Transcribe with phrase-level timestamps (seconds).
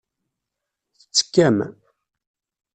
[0.97, 1.57] Tettekkam.